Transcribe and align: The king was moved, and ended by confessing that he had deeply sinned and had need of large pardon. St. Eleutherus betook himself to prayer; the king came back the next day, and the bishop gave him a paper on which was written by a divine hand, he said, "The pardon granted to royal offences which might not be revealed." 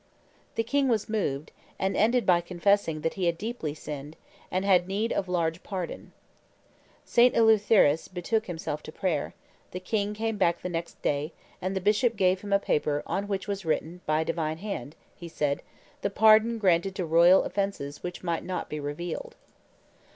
The 0.55 0.63
king 0.63 0.87
was 0.87 1.07
moved, 1.07 1.51
and 1.77 1.95
ended 1.95 2.25
by 2.25 2.41
confessing 2.41 3.01
that 3.01 3.13
he 3.13 3.27
had 3.27 3.37
deeply 3.37 3.75
sinned 3.75 4.17
and 4.49 4.65
had 4.65 4.87
need 4.87 5.13
of 5.13 5.29
large 5.29 5.61
pardon. 5.61 6.11
St. 7.05 7.35
Eleutherus 7.35 8.07
betook 8.07 8.47
himself 8.47 8.81
to 8.81 8.91
prayer; 8.91 9.35
the 9.69 9.79
king 9.79 10.15
came 10.15 10.37
back 10.39 10.63
the 10.63 10.69
next 10.69 10.99
day, 11.03 11.33
and 11.61 11.75
the 11.75 11.79
bishop 11.81 12.15
gave 12.15 12.41
him 12.41 12.51
a 12.51 12.57
paper 12.57 13.03
on 13.05 13.27
which 13.27 13.47
was 13.47 13.63
written 13.63 14.01
by 14.07 14.21
a 14.21 14.25
divine 14.25 14.57
hand, 14.57 14.95
he 15.15 15.27
said, 15.27 15.61
"The 16.01 16.09
pardon 16.09 16.57
granted 16.57 16.95
to 16.95 17.05
royal 17.05 17.43
offences 17.43 18.01
which 18.01 18.23
might 18.23 18.43
not 18.43 18.69
be 18.69 18.79
revealed." 18.79 19.35